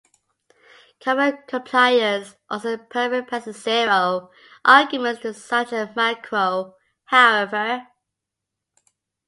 Common 1.01 1.43
compilers 1.47 2.35
also 2.49 2.75
permit 2.75 3.27
passing 3.27 3.53
zero 3.53 4.31
arguments 4.65 5.21
to 5.21 5.31
such 5.31 5.71
a 5.73 5.93
macro, 5.95 6.75
however. 7.05 7.85